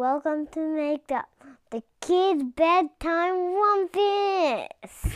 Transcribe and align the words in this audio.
Welcome 0.00 0.46
to 0.52 0.60
Make 0.60 1.12
Up, 1.12 1.28
the 1.68 1.82
kids' 2.00 2.42
bedtime 2.56 3.54
rumpus. 3.54 5.14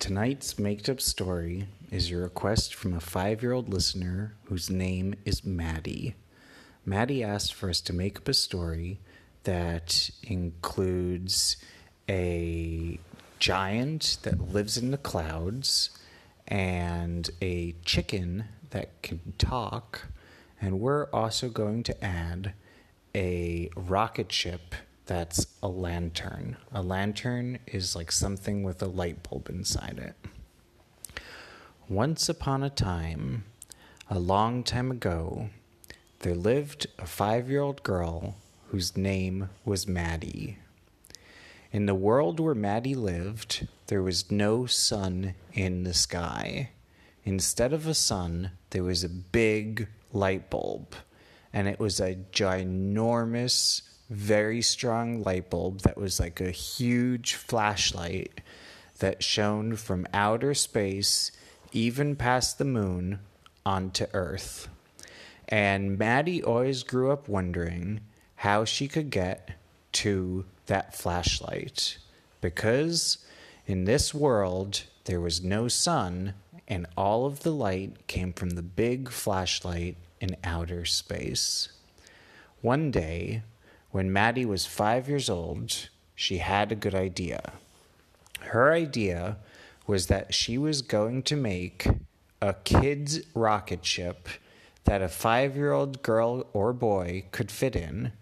Tonight's 0.00 0.58
Maked 0.58 0.88
Up 0.88 1.00
story 1.00 1.68
is 1.88 2.10
a 2.10 2.16
request 2.16 2.74
from 2.74 2.94
a 2.94 3.00
five 3.00 3.42
year 3.42 3.52
old 3.52 3.68
listener 3.68 4.34
whose 4.46 4.70
name 4.70 5.14
is 5.24 5.44
Maddie. 5.44 6.16
Maddie 6.84 7.22
asked 7.22 7.54
for 7.54 7.70
us 7.70 7.80
to 7.82 7.92
make 7.92 8.18
up 8.18 8.26
a 8.26 8.34
story 8.34 8.98
that 9.44 10.10
includes 10.24 11.56
a 12.08 12.98
giant 13.38 14.16
that 14.22 14.52
lives 14.52 14.76
in 14.76 14.90
the 14.90 14.98
clouds 14.98 15.90
and 16.48 17.30
a 17.40 17.76
chicken 17.84 18.46
that 18.70 19.00
can 19.04 19.32
talk. 19.38 20.06
And 20.60 20.80
we're 20.80 21.08
also 21.10 21.48
going 21.48 21.84
to 21.84 22.04
add 22.04 22.54
a 23.14 23.70
rocket 23.76 24.32
ship 24.32 24.74
that's 25.06 25.46
a 25.62 25.68
lantern. 25.68 26.56
A 26.72 26.82
lantern 26.82 27.58
is 27.66 27.94
like 27.94 28.10
something 28.10 28.62
with 28.62 28.82
a 28.82 28.86
light 28.86 29.22
bulb 29.22 29.48
inside 29.48 29.98
it. 29.98 31.22
Once 31.88 32.28
upon 32.28 32.62
a 32.62 32.70
time, 32.70 33.44
a 34.08 34.18
long 34.18 34.64
time 34.64 34.90
ago, 34.90 35.50
there 36.20 36.34
lived 36.34 36.86
a 36.98 37.06
five 37.06 37.50
year 37.50 37.60
old 37.60 37.82
girl 37.82 38.36
whose 38.68 38.96
name 38.96 39.50
was 39.64 39.86
Maddie. 39.86 40.58
In 41.70 41.86
the 41.86 41.94
world 41.94 42.40
where 42.40 42.54
Maddie 42.54 42.94
lived, 42.94 43.68
there 43.88 44.02
was 44.02 44.30
no 44.30 44.64
sun 44.64 45.34
in 45.52 45.84
the 45.84 45.92
sky. 45.92 46.70
Instead 47.24 47.72
of 47.72 47.86
a 47.86 47.94
sun, 47.94 48.52
there 48.70 48.84
was 48.84 49.04
a 49.04 49.08
big 49.08 49.88
light 50.12 50.50
bulb, 50.50 50.94
and 51.54 51.68
it 51.68 51.78
was 51.78 52.00
a 52.00 52.16
ginormous, 52.32 53.82
very 54.10 54.60
strong 54.60 55.22
light 55.22 55.48
bulb 55.48 55.80
that 55.82 55.96
was 55.96 56.18
like 56.18 56.40
a 56.40 56.50
huge 56.50 57.34
flashlight 57.34 58.40
that 58.98 59.22
shone 59.22 59.76
from 59.76 60.06
outer 60.12 60.52
space, 60.52 61.30
even 61.72 62.16
past 62.16 62.58
the 62.58 62.64
moon, 62.64 63.20
onto 63.64 64.06
Earth. 64.12 64.68
And 65.48 65.96
Maddie 65.96 66.42
always 66.42 66.82
grew 66.82 67.12
up 67.12 67.28
wondering 67.28 68.00
how 68.36 68.64
she 68.64 68.88
could 68.88 69.10
get 69.10 69.52
to 69.92 70.44
that 70.66 70.96
flashlight 70.96 71.98
because 72.40 73.18
in 73.66 73.84
this 73.84 74.12
world 74.12 74.82
there 75.04 75.20
was 75.20 75.44
no 75.44 75.68
sun 75.68 76.34
and 76.66 76.86
all 76.96 77.26
of 77.26 77.40
the 77.40 77.52
light 77.52 78.06
came 78.06 78.32
from 78.32 78.50
the 78.50 78.62
big 78.62 79.10
flashlight 79.10 79.96
in 80.20 80.36
outer 80.42 80.84
space. 80.84 81.68
One 82.60 82.90
day, 82.90 83.42
when 83.90 84.12
Maddie 84.12 84.46
was 84.46 84.66
five 84.66 85.08
years 85.08 85.28
old, 85.28 85.88
she 86.14 86.38
had 86.38 86.72
a 86.72 86.76
good 86.76 86.94
idea. 86.94 87.52
Her 88.40 88.72
idea 88.72 89.36
was 89.86 90.06
that 90.06 90.34
she 90.34 90.56
was 90.56 90.82
going 90.82 91.22
to 91.24 91.36
make 91.36 91.86
a 92.40 92.54
kid's 92.54 93.20
rocket 93.34 93.84
ship 93.84 94.28
that 94.84 95.02
a 95.02 95.08
five 95.08 95.56
year 95.56 95.72
old 95.72 96.02
girl 96.02 96.46
or 96.52 96.72
boy 96.72 97.24
could 97.32 97.50
fit 97.50 97.74
in 97.74 98.12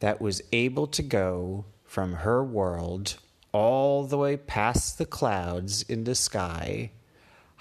that 0.00 0.20
was 0.20 0.42
able 0.52 0.86
to 0.86 1.02
go 1.02 1.64
from 1.84 2.14
her 2.14 2.42
world 2.42 3.16
all 3.52 4.04
the 4.04 4.18
way 4.18 4.36
past 4.36 4.98
the 4.98 5.06
clouds 5.06 5.82
in 5.82 6.04
the 6.04 6.14
sky, 6.14 6.90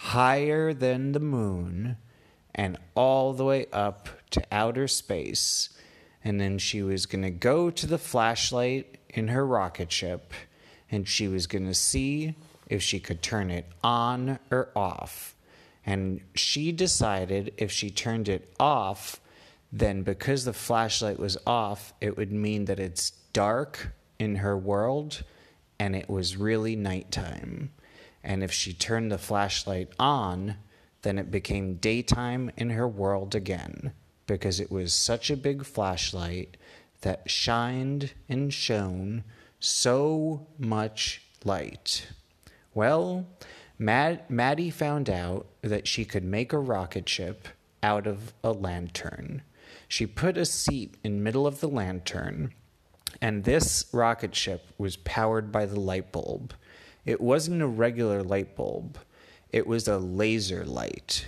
higher 0.02 0.74
than 0.74 1.12
the 1.12 1.20
moon, 1.20 1.96
and 2.56 2.76
all 2.96 3.34
the 3.34 3.46
way 3.46 3.68
up 3.72 4.10
to 4.32 4.44
outer 4.52 4.88
space. 4.88 5.70
And 6.24 6.42
then 6.42 6.58
she 6.58 6.82
was 6.82 7.06
going 7.06 7.22
to 7.22 7.30
go 7.30 7.70
to 7.70 7.86
the 7.86 8.00
flashlight 8.00 8.98
in 9.10 9.28
her 9.28 9.46
rocket 9.46 9.92
ship 9.92 10.34
and 10.90 11.08
she 11.08 11.28
was 11.28 11.48
going 11.48 11.68
to 11.68 11.74
see 11.74 12.36
if 12.68 12.82
she 12.82 13.00
could 13.00 13.22
turn 13.22 13.52
it 13.52 13.66
on 13.84 14.40
or 14.50 14.70
off. 14.76 15.36
And 15.86 16.22
she 16.36 16.72
decided 16.72 17.54
if 17.58 17.72
she 17.72 17.90
turned 17.90 18.28
it 18.28 18.54
off, 18.60 19.22
then 19.72 20.02
because 20.02 20.46
the 20.46 20.54
flashlight 20.54 21.20
was 21.20 21.38
off, 21.46 21.94
it 22.02 22.18
would 22.18 22.32
mean 22.32 22.66
that 22.66 22.80
it's 22.80 23.12
dark 23.34 23.94
in 24.20 24.38
her 24.38 24.58
world 24.58 25.24
and 25.80 25.96
it 25.96 26.10
was 26.10 26.38
really 26.38 26.76
nighttime. 26.76 27.72
And 28.24 28.44
if 28.44 28.52
she 28.52 28.74
turned 28.74 29.12
the 29.12 29.18
flashlight 29.18 29.90
on, 30.00 30.56
then 31.02 31.18
it 31.18 31.32
became 31.32 31.76
daytime 31.76 32.52
in 32.58 32.72
her 32.72 32.88
world 32.88 33.34
again 33.34 33.94
because 34.28 34.60
it 34.60 34.72
was 34.72 34.94
such 34.94 35.30
a 35.30 35.38
big 35.38 35.66
flashlight 35.66 36.58
that 37.02 37.30
shined 37.30 38.14
and 38.30 38.54
shone 38.54 39.24
so 39.60 40.48
much 40.58 41.22
light. 41.44 42.08
Well, 42.74 43.28
Mad- 43.78 44.30
Maddie 44.30 44.70
found 44.70 45.10
out 45.10 45.48
that 45.62 45.88
she 45.88 46.06
could 46.06 46.24
make 46.24 46.54
a 46.54 46.60
rocket 46.60 47.10
ship 47.10 47.48
out 47.82 48.06
of 48.06 48.34
a 48.44 48.52
lantern. 48.52 49.42
She 49.88 50.06
put 50.06 50.38
a 50.38 50.46
seat 50.46 50.96
in 51.04 51.24
middle 51.24 51.48
of 51.48 51.60
the 51.60 51.68
lantern, 51.68 52.54
and 53.20 53.44
this 53.44 53.86
rocket 53.92 54.36
ship 54.36 54.68
was 54.78 54.98
powered 54.98 55.52
by 55.52 55.66
the 55.66 55.80
light 55.80 56.12
bulb. 56.12 56.54
It 57.06 57.22
wasn't 57.22 57.62
a 57.62 57.68
regular 57.68 58.24
light 58.24 58.56
bulb. 58.56 58.98
It 59.52 59.68
was 59.68 59.88
a 59.88 59.98
laser 59.98 60.66
light. 60.66 61.28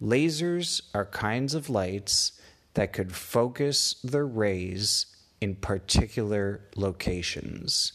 Lasers 0.00 0.82
are 0.94 1.04
kinds 1.04 1.54
of 1.54 1.68
lights 1.68 2.32
that 2.74 2.92
could 2.92 3.12
focus 3.12 3.94
their 4.02 4.26
rays 4.26 5.06
in 5.40 5.54
particular 5.56 6.60
locations. 6.74 7.92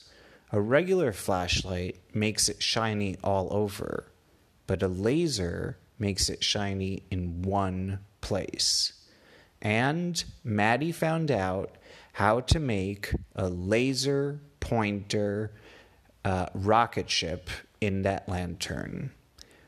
A 0.52 0.62
regular 0.62 1.12
flashlight 1.12 2.00
makes 2.14 2.48
it 2.48 2.62
shiny 2.62 3.18
all 3.24 3.48
over, 3.52 4.12
but 4.68 4.84
a 4.84 4.88
laser 4.88 5.78
makes 5.98 6.30
it 6.30 6.44
shiny 6.44 7.04
in 7.10 7.42
one 7.42 8.00
place. 8.22 8.94
And 9.62 10.24
Maddie 10.44 10.92
found 10.92 11.32
out 11.32 11.72
how 12.14 12.42
to 12.42 12.60
make 12.60 13.14
a 13.36 13.50
laser 13.50 14.40
pointer 14.60 15.52
uh, 16.26 16.48
rocket 16.54 17.10
ship 17.10 17.50
in 17.80 18.02
that 18.02 18.28
lantern. 18.28 19.12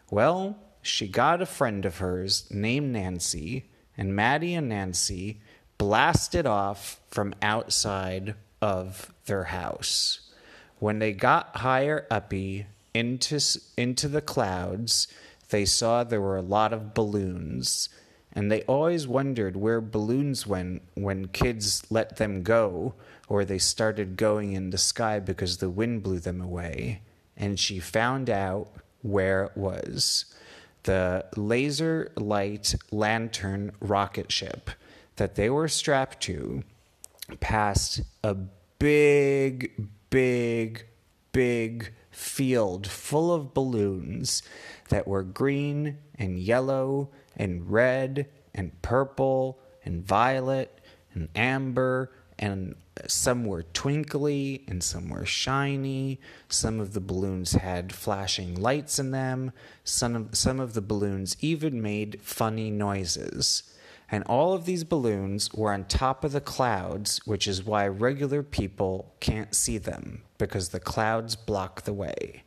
Well, 0.09 0.57
she 0.81 1.07
got 1.07 1.41
a 1.41 1.45
friend 1.45 1.85
of 1.85 1.99
hers 1.99 2.47
named 2.49 2.91
Nancy, 2.91 3.69
and 3.95 4.15
Maddie 4.15 4.55
and 4.55 4.67
Nancy 4.67 5.39
blasted 5.77 6.45
off 6.45 6.99
from 7.09 7.35
outside 7.41 8.35
of 8.61 9.13
their 9.25 9.45
house. 9.45 10.31
When 10.79 10.99
they 10.99 11.13
got 11.13 11.57
higher 11.57 12.07
uppy 12.09 12.65
into, 12.93 13.39
into 13.77 14.07
the 14.07 14.21
clouds, 14.21 15.07
they 15.49 15.65
saw 15.65 16.03
there 16.03 16.21
were 16.21 16.37
a 16.37 16.41
lot 16.41 16.73
of 16.73 16.93
balloons. 16.93 17.89
And 18.37 18.51
they 18.51 18.61
always 18.65 19.07
wondered 19.07 19.57
where 19.57 19.81
balloons 19.81 20.45
went 20.45 20.83
when 20.93 21.29
kids 21.29 21.81
let 21.89 22.17
them 22.17 22.43
go 22.43 22.93
or 23.27 23.43
they 23.43 23.57
started 23.57 24.15
going 24.15 24.53
in 24.53 24.69
the 24.69 24.77
sky 24.77 25.19
because 25.19 25.57
the 25.57 25.71
wind 25.71 26.03
blew 26.03 26.19
them 26.19 26.39
away. 26.39 27.01
And 27.35 27.59
she 27.59 27.79
found 27.79 28.29
out 28.29 28.67
where 29.01 29.45
it 29.45 29.57
was 29.57 30.25
the 30.83 31.25
laser 31.35 32.11
light 32.15 32.75
lantern 32.91 33.71
rocket 33.79 34.31
ship 34.31 34.69
that 35.15 35.33
they 35.33 35.49
were 35.49 35.67
strapped 35.67 36.21
to 36.21 36.63
passed 37.39 38.01
a 38.23 38.35
big, 38.77 39.89
big, 40.11 40.85
big 41.31 41.91
field 42.11 42.85
full 42.85 43.33
of 43.33 43.55
balloons 43.55 44.43
that 44.89 45.07
were 45.07 45.23
green 45.23 45.97
and 46.19 46.37
yellow 46.37 47.09
and 47.37 47.71
red 47.71 48.27
and 48.53 48.81
purple 48.81 49.59
and 49.85 50.05
violet 50.05 50.81
and 51.13 51.29
amber 51.35 52.11
and 52.39 52.75
some 53.07 53.45
were 53.45 53.63
twinkly 53.63 54.63
and 54.67 54.83
some 54.83 55.09
were 55.09 55.25
shiny. 55.25 56.19
Some 56.49 56.79
of 56.79 56.93
the 56.93 57.01
balloons 57.01 57.53
had 57.53 57.93
flashing 57.93 58.55
lights 58.55 58.99
in 58.99 59.11
them. 59.11 59.51
Some 59.83 60.15
of, 60.15 60.35
some 60.35 60.59
of 60.59 60.73
the 60.73 60.81
balloons 60.81 61.37
even 61.39 61.81
made 61.81 62.21
funny 62.21 62.69
noises. 62.69 63.63
And 64.09 64.23
all 64.23 64.53
of 64.53 64.65
these 64.65 64.83
balloons 64.83 65.53
were 65.53 65.73
on 65.73 65.85
top 65.85 66.23
of 66.23 66.31
the 66.31 66.41
clouds, 66.41 67.19
which 67.25 67.47
is 67.47 67.63
why 67.63 67.87
regular 67.87 68.41
people 68.41 69.13
can't 69.19 69.53
see 69.53 69.77
them 69.77 70.23
because 70.37 70.69
the 70.69 70.79
clouds 70.79 71.35
block 71.35 71.81
the 71.81 71.93
way. 71.93 72.43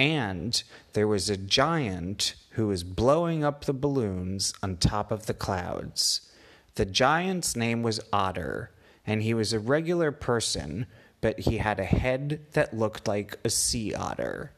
And 0.00 0.62
there 0.94 1.06
was 1.06 1.28
a 1.28 1.36
giant 1.36 2.34
who 2.52 2.68
was 2.68 2.84
blowing 2.84 3.44
up 3.44 3.66
the 3.66 3.74
balloons 3.74 4.54
on 4.62 4.78
top 4.78 5.12
of 5.12 5.26
the 5.26 5.34
clouds. 5.34 6.32
The 6.76 6.86
giant's 6.86 7.54
name 7.54 7.82
was 7.82 8.00
Otter, 8.10 8.70
and 9.06 9.22
he 9.22 9.34
was 9.34 9.52
a 9.52 9.60
regular 9.60 10.10
person, 10.10 10.86
but 11.20 11.40
he 11.40 11.58
had 11.58 11.78
a 11.78 11.84
head 11.84 12.40
that 12.52 12.72
looked 12.72 13.06
like 13.06 13.36
a 13.44 13.50
sea 13.50 13.92
otter. 13.92 14.52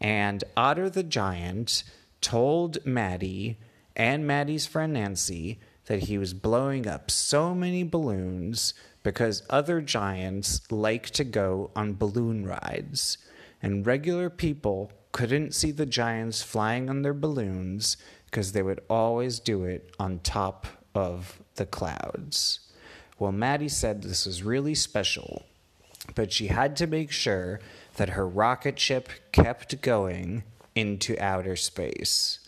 And 0.00 0.42
Otter 0.56 0.88
the 0.88 1.02
giant 1.02 1.84
told 2.22 2.78
Maddie 2.86 3.58
and 3.94 4.26
Maddie's 4.26 4.64
friend 4.64 4.94
Nancy 4.94 5.60
that 5.88 6.04
he 6.04 6.16
was 6.16 6.32
blowing 6.32 6.86
up 6.86 7.10
so 7.10 7.54
many 7.54 7.82
balloons 7.82 8.72
because 9.02 9.42
other 9.50 9.82
giants 9.82 10.62
like 10.72 11.10
to 11.10 11.22
go 11.22 11.70
on 11.76 11.96
balloon 11.96 12.46
rides, 12.46 13.18
and 13.66 13.84
regular 13.84 14.30
people 14.30 14.92
couldn't 15.10 15.52
see 15.52 15.72
the 15.72 15.84
giants 15.84 16.40
flying 16.40 16.88
on 16.88 17.02
their 17.02 17.12
balloons 17.12 17.96
because 18.26 18.52
they 18.52 18.62
would 18.62 18.80
always 18.88 19.40
do 19.40 19.64
it 19.64 19.90
on 19.98 20.20
top 20.20 20.68
of 20.94 21.42
the 21.56 21.66
clouds. 21.66 22.60
Well, 23.18 23.32
Maddie 23.32 23.68
said 23.68 24.02
this 24.02 24.24
was 24.24 24.44
really 24.44 24.76
special, 24.76 25.46
but 26.14 26.32
she 26.32 26.46
had 26.46 26.76
to 26.76 26.86
make 26.86 27.10
sure 27.10 27.58
that 27.96 28.10
her 28.10 28.28
rocket 28.28 28.78
ship 28.78 29.08
kept 29.32 29.80
going 29.80 30.44
into 30.76 31.18
outer 31.18 31.56
space. 31.56 32.38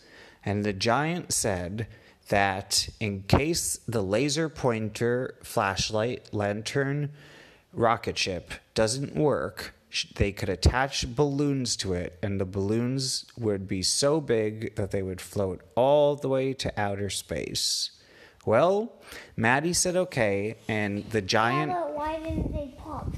And 0.45 0.63
the 0.63 0.71
giant 0.71 1.33
said 1.33 1.87
that 2.29 2.87
in 3.01 3.23
case 3.23 3.81
the 3.89 4.01
laser 4.01 4.47
pointer, 4.47 5.35
flashlight, 5.43 6.33
lantern, 6.33 7.11
rocket 7.73 8.17
ship 8.17 8.53
doesn't 8.73 9.17
work, 9.17 9.73
they 10.15 10.31
could 10.31 10.49
attach 10.49 11.15
balloons 11.15 11.75
to 11.77 11.93
it, 11.93 12.17
and 12.21 12.39
the 12.39 12.45
balloons 12.45 13.25
would 13.37 13.67
be 13.67 13.81
so 13.81 14.21
big 14.21 14.75
that 14.75 14.91
they 14.91 15.01
would 15.01 15.21
float 15.21 15.61
all 15.75 16.15
the 16.15 16.29
way 16.29 16.53
to 16.53 16.79
outer 16.79 17.09
space. 17.09 17.91
Well, 18.45 18.93
Maddie 19.35 19.73
said 19.73 19.95
okay, 19.95 20.55
and 20.67 21.09
the 21.09 21.21
giant. 21.21 21.71
Yeah, 21.71 21.85
why 21.87 22.19
didn't 22.19 22.53
they 22.53 22.73
pop? 22.77 23.13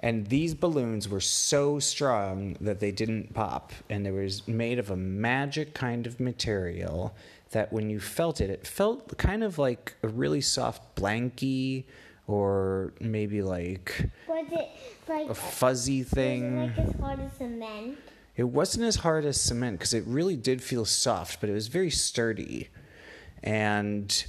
And 0.00 0.26
these 0.28 0.54
balloons 0.54 1.08
were 1.08 1.20
so 1.20 1.78
strong 1.78 2.56
that 2.60 2.80
they 2.80 2.90
didn't 2.90 3.34
pop, 3.34 3.72
and 3.88 4.04
they 4.04 4.10
was 4.10 4.48
made 4.48 4.78
of 4.78 4.90
a 4.90 4.96
magic 4.96 5.74
kind 5.74 6.06
of 6.06 6.18
material 6.18 7.14
that 7.50 7.72
when 7.72 7.90
you 7.90 8.00
felt 8.00 8.40
it, 8.40 8.50
it 8.50 8.66
felt 8.66 9.16
kind 9.18 9.44
of 9.44 9.58
like 9.58 9.94
a 10.02 10.08
really 10.08 10.40
soft 10.40 10.96
blankie, 10.96 11.84
or 12.30 12.92
maybe 13.00 13.42
like 13.42 14.08
Was 14.28 14.46
it 14.52 14.68
like 15.08 15.28
a 15.28 15.34
fuzzy 15.34 16.00
was 16.02 16.12
it 16.12 16.14
thing. 16.14 16.56
like 16.56 16.78
as 16.78 16.94
hard 17.00 17.20
as 17.20 17.32
cement? 17.32 17.98
It 18.36 18.44
wasn't 18.44 18.84
as 18.84 18.96
hard 18.96 19.24
as 19.24 19.40
cement 19.40 19.78
because 19.78 19.92
it 19.92 20.04
really 20.06 20.36
did 20.36 20.62
feel 20.62 20.84
soft, 20.84 21.40
but 21.40 21.50
it 21.50 21.52
was 21.52 21.66
very 21.66 21.90
sturdy. 21.90 22.68
And 23.42 24.24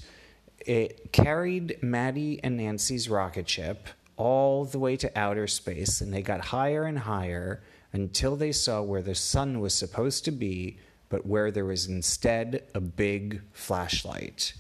it 0.59 1.11
carried 1.11 1.77
Maddie 1.81 2.39
and 2.43 2.57
Nancy's 2.57 3.07
rocket 3.07 3.47
ship 3.47 3.87
all 4.17 4.65
the 4.65 4.79
way 4.79 4.97
to 4.97 5.17
outer 5.17 5.47
space, 5.47 6.01
and 6.01 6.13
they 6.13 6.21
got 6.21 6.45
higher 6.45 6.83
and 6.83 6.99
higher 6.99 7.61
until 7.93 8.35
they 8.35 8.51
saw 8.51 8.81
where 8.81 9.01
the 9.01 9.15
sun 9.15 9.59
was 9.59 9.73
supposed 9.73 10.25
to 10.25 10.31
be, 10.31 10.77
but 11.09 11.25
where 11.25 11.51
there 11.51 11.65
was 11.65 11.87
instead 11.87 12.63
a 12.73 12.79
big 12.81 13.41
flashlight. 13.51 14.53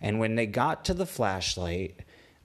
And 0.00 0.20
when 0.20 0.34
they 0.36 0.46
got 0.46 0.84
to 0.86 0.94
the 0.94 1.06
flashlight, 1.06 2.00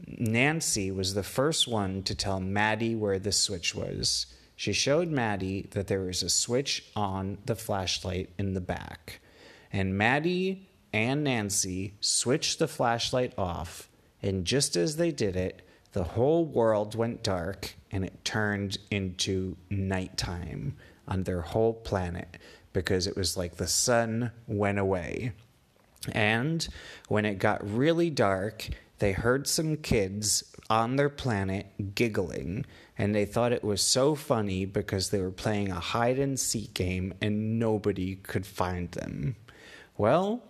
Nancy 0.08 0.92
was 0.92 1.14
the 1.14 1.24
first 1.24 1.68
one 1.68 2.04
to 2.04 2.16
tell 2.16 2.40
Maddie 2.40 2.96
where 2.96 3.20
the 3.20 3.32
switch 3.32 3.76
was. 3.76 4.28
She 4.56 4.74
showed 4.74 5.10
Maddie 5.10 5.68
that 5.72 5.88
there 5.88 6.02
was 6.02 6.22
a 6.22 6.30
switch 6.30 6.86
on 6.96 7.40
the 7.46 7.56
flashlight 7.56 8.30
in 8.38 8.54
the 8.54 8.62
back. 8.62 9.20
And 9.74 9.98
Maddie 9.98 10.70
and 10.94 11.24
Nancy 11.24 11.94
switched 12.00 12.60
the 12.60 12.68
flashlight 12.68 13.34
off, 13.38 13.90
and 14.22 14.46
just 14.46 14.76
as 14.76 14.98
they 14.98 15.12
did 15.12 15.36
it, 15.36 15.62
the 15.94 16.04
whole 16.04 16.46
world 16.46 16.96
went 16.96 17.24
dark 17.24 17.76
and 17.92 18.06
it 18.06 18.24
turned 18.24 18.78
into 18.90 19.58
nighttime 19.70 20.78
on 21.08 21.24
their 21.24 21.42
whole 21.42 21.74
planet 21.74 22.38
because 22.74 23.08
it 23.08 23.18
was 23.18 23.36
like 23.36 23.56
the 23.56 23.68
sun 23.68 24.32
went 24.48 24.80
away. 24.80 25.34
And 26.14 26.68
when 27.10 27.26
it 27.26 27.36
got 27.36 27.70
really 27.70 28.10
dark, 28.10 28.70
they 29.02 29.12
heard 29.14 29.48
some 29.48 29.78
kids 29.78 30.44
on 30.70 30.96
their 30.96 31.10
planet 31.10 31.96
giggling, 31.96 32.66
and 32.98 33.14
they 33.14 33.26
thought 33.26 33.52
it 33.52 33.64
was 33.64 33.82
so 33.82 34.14
funny 34.14 34.64
because 34.64 35.10
they 35.10 35.20
were 35.20 35.32
playing 35.32 35.72
a 35.72 35.80
hide 35.80 36.20
and 36.20 36.40
seek 36.40 36.74
game 36.76 37.12
and 37.20 37.60
nobody 37.60 38.16
could 38.16 38.46
find 38.46 38.92
them. 38.92 39.36
Well, 39.98 40.44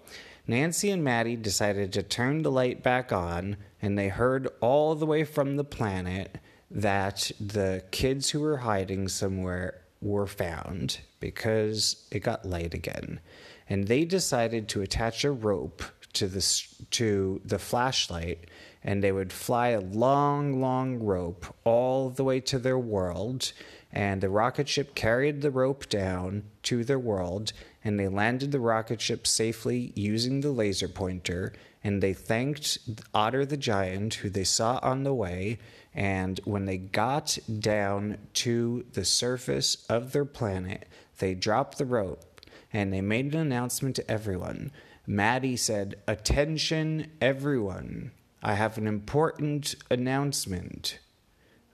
Nancy 0.45 0.91
and 0.91 1.01
Maddie 1.01 1.37
decided 1.37 1.93
to 1.93 2.03
turn 2.03 2.41
the 2.41 2.51
light 2.51 2.83
back 2.83 3.13
on, 3.13 3.55
and 3.81 3.97
they 3.97 4.09
heard 4.09 4.49
all 4.59 4.95
the 4.95 5.05
way 5.05 5.23
from 5.23 5.55
the 5.55 5.63
planet 5.63 6.37
that 6.69 7.31
the 7.39 7.83
kids 7.91 8.31
who 8.31 8.41
were 8.41 8.57
hiding 8.57 9.07
somewhere 9.07 9.81
were 10.01 10.27
found 10.27 10.99
because 11.21 12.05
it 12.11 12.19
got 12.19 12.45
light 12.45 12.73
again. 12.73 13.21
And 13.69 13.87
they 13.87 14.03
decided 14.03 14.67
to 14.69 14.81
attach 14.81 15.23
a 15.23 15.31
rope 15.31 15.83
to 16.13 16.27
the 16.27 16.63
to 16.91 17.41
the 17.45 17.59
flashlight 17.59 18.49
and 18.83 19.03
they 19.03 19.11
would 19.11 19.31
fly 19.31 19.69
a 19.69 19.79
long 19.79 20.59
long 20.59 20.99
rope 20.99 21.45
all 21.63 22.09
the 22.09 22.23
way 22.23 22.39
to 22.39 22.59
their 22.59 22.79
world 22.79 23.51
and 23.91 24.21
the 24.21 24.29
rocket 24.29 24.67
ship 24.67 24.95
carried 24.95 25.41
the 25.41 25.51
rope 25.51 25.87
down 25.89 26.43
to 26.63 26.83
their 26.83 26.99
world 26.99 27.53
and 27.83 27.99
they 27.99 28.07
landed 28.07 28.51
the 28.51 28.59
rocket 28.59 29.01
ship 29.01 29.25
safely 29.27 29.91
using 29.95 30.41
the 30.41 30.51
laser 30.51 30.87
pointer 30.87 31.53
and 31.83 32.01
they 32.01 32.13
thanked 32.13 32.77
Otter 33.13 33.45
the 33.45 33.57
giant 33.57 34.15
who 34.15 34.29
they 34.29 34.43
saw 34.43 34.79
on 34.81 35.03
the 35.03 35.13
way 35.13 35.57
and 35.93 36.39
when 36.45 36.65
they 36.65 36.77
got 36.77 37.37
down 37.59 38.17
to 38.33 38.85
the 38.93 39.03
surface 39.05 39.85
of 39.89 40.11
their 40.11 40.25
planet 40.25 40.87
they 41.17 41.33
dropped 41.33 41.77
the 41.77 41.85
rope 41.85 42.25
and 42.73 42.91
they 42.91 43.01
made 43.01 43.33
an 43.33 43.39
announcement 43.39 43.95
to 43.97 44.11
everyone. 44.11 44.71
Maddie 45.11 45.57
said, 45.57 45.95
Attention, 46.07 47.11
everyone. 47.19 48.11
I 48.41 48.53
have 48.53 48.77
an 48.77 48.87
important 48.87 49.75
announcement. 49.89 50.99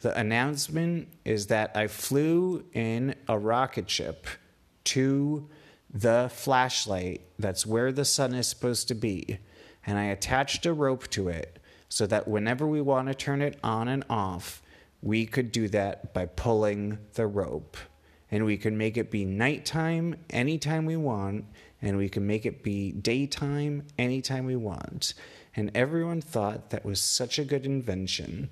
The 0.02 0.18
announcement 0.18 1.10
is 1.24 1.46
that 1.46 1.78
I 1.78 1.86
flew 1.86 2.66
in 2.74 3.14
a 3.28 3.38
rocket 3.38 3.92
ship 3.92 4.26
to 4.86 5.48
the 5.94 6.32
flashlight 6.34 7.22
that's 7.38 7.64
where 7.64 7.92
the 7.92 8.06
sun 8.06 8.34
is 8.34 8.48
supposed 8.48 8.88
to 8.88 8.96
be, 8.96 9.38
and 9.86 10.00
I 10.00 10.06
attached 10.06 10.66
a 10.66 10.74
rope 10.74 11.08
to 11.12 11.28
it 11.28 11.60
so 11.90 12.08
that 12.08 12.28
whenever 12.28 12.66
we 12.66 12.82
want 12.82 13.08
to 13.08 13.14
turn 13.14 13.44
it 13.44 13.60
on 13.64 13.88
and 13.88 14.04
off, 14.10 14.64
we 15.04 15.28
could 15.28 15.52
do 15.52 15.68
that 15.68 16.12
by 16.12 16.26
pulling 16.26 16.98
the 17.14 17.28
rope 17.28 17.78
and 18.32 18.46
we 18.46 18.58
can 18.58 18.78
make 18.78 18.98
it 18.98 19.12
be 19.12 19.26
nighttime 19.26 20.16
anytime 20.30 20.86
we 20.86 20.98
want, 20.98 21.46
and 21.82 21.98
we 21.98 22.10
can 22.10 22.26
make 22.28 22.46
it 22.46 22.64
be 22.64 22.92
daytime 22.92 23.84
anytime 23.98 24.46
we 24.46 24.56
want. 24.56 25.14
And 25.56 25.72
everyone 25.74 26.22
thought 26.22 26.70
that 26.72 26.86
was 26.86 27.02
such 27.02 27.40
a 27.40 27.46
good 27.46 27.66
invention. 27.66 28.50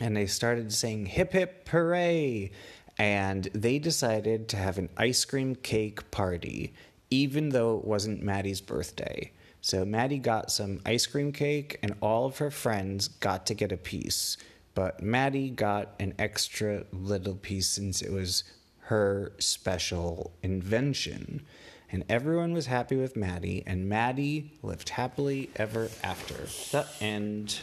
And 0.00 0.16
they 0.16 0.26
started 0.26 0.72
saying, 0.72 1.06
hip 1.06 1.32
hip 1.32 1.68
hooray! 1.68 2.52
And 2.98 3.44
they 3.54 3.78
decided 3.78 4.48
to 4.48 4.56
have 4.56 4.78
an 4.78 4.90
ice 4.96 5.24
cream 5.24 5.54
cake 5.54 6.10
party, 6.10 6.74
even 7.10 7.48
though 7.48 7.78
it 7.78 7.84
wasn't 7.84 8.22
Maddie's 8.22 8.60
birthday. 8.60 9.32
So 9.62 9.84
Maddie 9.84 10.18
got 10.18 10.50
some 10.50 10.80
ice 10.86 11.06
cream 11.06 11.32
cake, 11.32 11.78
and 11.82 11.94
all 12.00 12.26
of 12.26 12.38
her 12.38 12.50
friends 12.50 13.08
got 13.08 13.46
to 13.46 13.54
get 13.54 13.72
a 13.72 13.76
piece. 13.76 14.36
But 14.74 15.02
Maddie 15.02 15.50
got 15.50 15.94
an 15.98 16.14
extra 16.18 16.84
little 16.92 17.34
piece 17.34 17.68
since 17.68 18.00
it 18.00 18.12
was 18.12 18.44
her 18.90 19.32
special 19.38 20.32
invention. 20.42 21.46
And 21.92 22.04
everyone 22.08 22.52
was 22.52 22.66
happy 22.66 22.96
with 22.96 23.16
Maddie, 23.16 23.62
and 23.64 23.88
Maddie 23.88 24.58
lived 24.62 24.88
happily 24.88 25.48
ever 25.54 25.88
after. 26.02 26.34
The 26.72 26.86
end. 27.00 27.60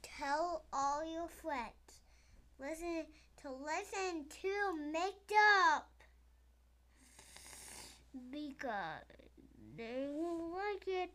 Tell 0.00 0.64
all 0.72 1.04
your 1.04 1.26
friends. 1.26 1.72
Listen 2.60 3.04
to 3.42 3.50
listen 3.50 4.26
to 4.42 4.92
Make 4.92 5.32
Up 5.66 5.90
because 8.30 9.02
they 9.76 10.06
will 10.08 10.52
like 10.52 10.84
it. 10.86 11.10